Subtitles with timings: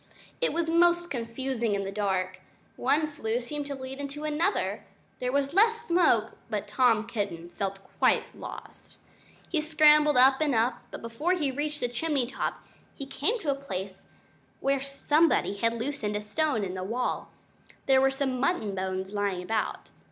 [0.41, 2.39] It was most confusing in the dark.
[2.75, 4.83] One flue seemed to lead into another.
[5.19, 8.97] There was less smoke, but Tom Kitten felt quite lost.
[9.49, 13.51] He scrambled up and up; but before he reached the chimney top he came to
[13.51, 14.05] a place
[14.59, 17.29] where somebody had loosened a stone in the wall.
[17.85, 19.91] There were some mutton bones lying about.